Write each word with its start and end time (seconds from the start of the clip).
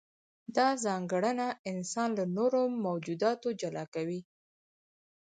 دا 0.57 0.67
ځانګړنه 0.83 1.47
انسان 1.71 2.09
له 2.19 2.25
نورو 2.37 2.61
موجوداتو 2.85 3.47
جلا 3.61 3.85
کوي. 3.93 4.21